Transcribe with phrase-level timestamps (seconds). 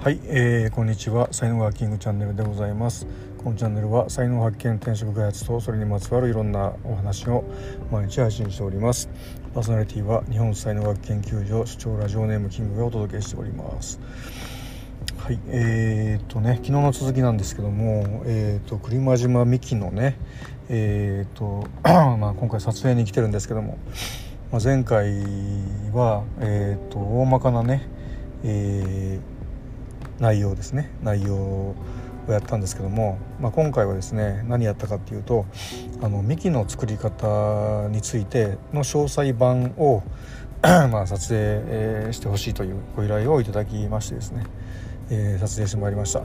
[0.00, 1.26] はい、えー、こんにちは。
[1.32, 3.04] 才能ワーキングチャンネルでございます。
[3.42, 7.42] このチャンネルは才能発見転職開発とそれにまつわるいろんなお話を
[7.90, 9.10] 毎日配信しております。
[9.52, 13.98] パーソナリティは日本才能学研究所主張ラジオネームキングがお届けしております。
[15.18, 20.16] はいえー、とね昨日の続きなんですけどもえー、と栗間島美希のね
[20.68, 23.78] えー、と まあ今回撮影に来てるんですけども、
[24.52, 25.10] まあ、前回
[25.92, 27.82] はえー、と大まかなね
[28.44, 29.37] えー
[30.20, 30.90] 内容ですね。
[31.02, 31.74] 内容を
[32.28, 35.46] やったんですけども、まあ、今回はですね何やったかっていうと
[36.02, 40.02] あの幹の作り方についての詳細版を
[40.62, 44.44] まあ撮影、してほしいというご依頼をいただきましてですね、
[45.10, 46.22] えー、撮影してまいりました。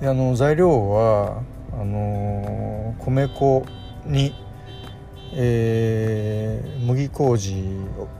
[0.00, 1.42] であの材料は
[1.72, 3.64] あのー、米粉
[4.06, 4.34] に
[5.32, 7.64] えー、麦麹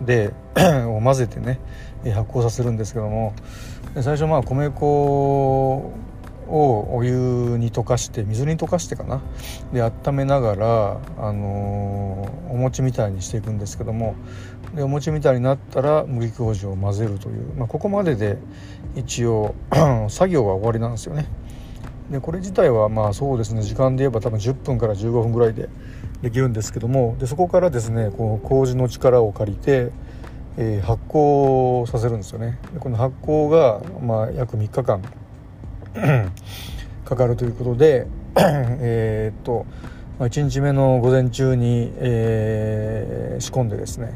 [0.01, 0.33] で
[0.87, 1.59] を混ぜてね
[2.05, 3.35] 発酵させるんですけども
[3.95, 4.87] 最初まあ米粉
[6.49, 9.23] をお湯に溶かして水に溶かしてかな？
[9.73, 14.17] で温めながら、あのー、お餅みたいにしていくんですけども
[14.75, 18.39] でお餅みたいになったら麦麹を混ぜるという、まあ、ここまでで
[18.97, 19.55] 一応
[20.09, 21.27] 作業は終わりなんですよね。
[22.11, 25.69] でこれ自体はまあそうですね時間で言えば多分10分から15分ぐらいで
[26.23, 29.91] できるんですけどもでそこからですねこう麹の力を借りて、
[30.57, 32.59] えー、発酵させるんですよね。
[32.79, 35.03] この発酵が、まあ、約3日間
[37.05, 39.67] かかるということで えっと、
[40.19, 44.13] まあ、1日目の午前中に、えー、仕込んでですね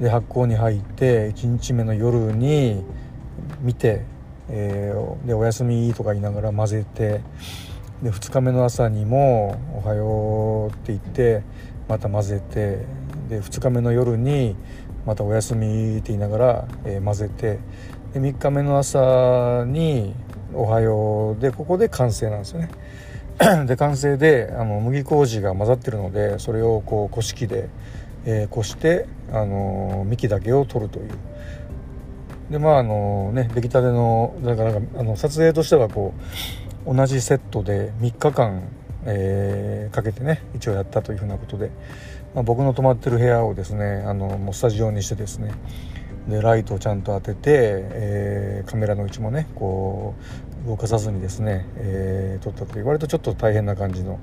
[0.00, 2.82] で発酵に入って1日目の夜に
[3.60, 4.02] 見て、
[4.50, 7.20] えー、でお休みとか言いながら混ぜて
[8.02, 11.42] で2日目の朝にも「おはよう」って言って
[11.88, 12.84] また混ぜて
[13.28, 14.56] で2日目の夜に
[15.06, 17.58] また「おやすみ」って言いながら、えー、混ぜて
[18.12, 20.14] で3日目の朝に
[20.54, 22.70] 「おはよう」でここで完成なんですよね。
[23.66, 27.68] で完成であの麦麹が混ざってるのでそれをこうこし器で、
[28.24, 31.10] えー、こしてあの幹だけを取るという。
[32.50, 38.62] でまああのね出来たてのだからあの撮影としてはこう同じセットで3日間、
[39.04, 41.70] えー、かけてね一応やったというふうなことで、
[42.34, 45.52] まあ、僕の泊まってる部屋をですねあのもうスタジオにしてですね
[46.28, 50.14] でライトをちゃんと当てて、えー、カメラの位置もねこ
[50.64, 54.18] う動かさずにですね、えー、撮ったという割とちょっと大変な感じの、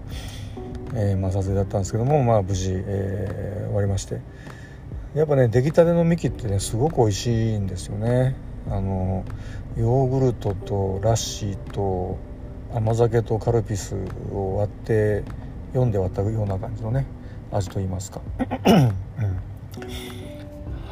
[0.96, 4.22] えーまあ、撮影だったんですけども、まあ、無事、えー、終わりまして。
[5.16, 8.36] やっぱね出来たての幹ってねすごく美味しいんですよね。
[8.68, 9.24] あの
[9.78, 12.18] ヨーグルトとラッシーと
[12.74, 13.96] 甘酒とカルピス
[14.32, 15.24] を割って
[15.74, 17.06] 読んで割ったような感じのね
[17.52, 18.22] 味といいますか、
[18.66, 18.94] うん、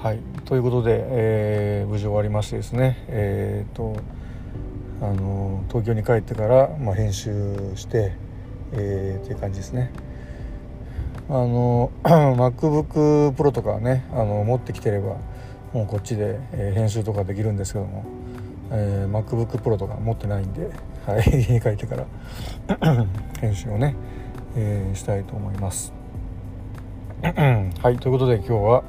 [0.01, 0.19] はい。
[0.45, 3.03] ということで、えー、無事終わりましてですね。
[3.07, 3.95] えっ、と
[5.01, 8.13] あの東京に帰ってから、まあ、編集して、
[8.73, 9.91] えー、っていう感じですね。
[11.29, 15.17] あの MacBook Pro とかねあの持ってきてれば
[15.73, 18.05] もうこっちで、えー、編集とかできるんですけども
[18.71, 20.69] えー、MacBook Pro とか持ってないんで、
[21.05, 22.05] はい、 家に帰ってから
[23.39, 23.95] 編集をね、
[24.55, 25.93] えー、したいと思います。
[27.21, 28.83] はいということで今日は、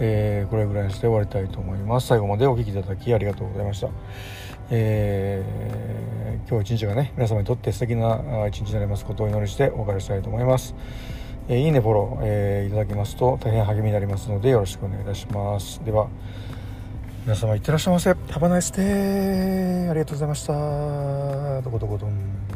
[0.00, 2.06] えー、これぐらいにして終わりたいと思います。
[2.06, 3.88] 最後までお聴きいただきありがとうございました。
[4.70, 10.74] えー、今日一日がね皆様にとって素敵な一日になりますことをお祈りしてお別れしたいと思います、
[11.48, 15.84] え、いいねフォロー、え、いただきますと大変励みになりますのでよろしくお願いいたします。
[15.84, 16.08] では
[17.26, 18.14] 皆様いってらっしゃいませ。
[18.30, 18.82] ハバナイステ
[19.90, 21.60] ありがとうございました。
[21.60, 22.55] どこどこどん。